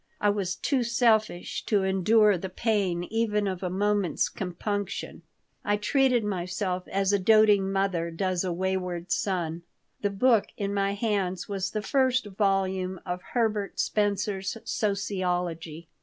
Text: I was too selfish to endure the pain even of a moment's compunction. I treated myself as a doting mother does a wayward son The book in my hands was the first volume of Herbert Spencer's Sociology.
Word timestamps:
I 0.19 0.31
was 0.31 0.55
too 0.55 0.81
selfish 0.81 1.63
to 1.67 1.83
endure 1.83 2.35
the 2.35 2.49
pain 2.49 3.03
even 3.03 3.45
of 3.47 3.61
a 3.61 3.69
moment's 3.69 4.29
compunction. 4.29 5.21
I 5.63 5.77
treated 5.77 6.23
myself 6.23 6.87
as 6.87 7.13
a 7.13 7.19
doting 7.19 7.71
mother 7.71 8.09
does 8.09 8.43
a 8.43 8.51
wayward 8.51 9.11
son 9.11 9.61
The 10.01 10.09
book 10.09 10.47
in 10.57 10.73
my 10.73 10.95
hands 10.95 11.47
was 11.47 11.69
the 11.69 11.83
first 11.83 12.25
volume 12.25 12.99
of 13.05 13.21
Herbert 13.35 13.79
Spencer's 13.79 14.57
Sociology. 14.63 15.87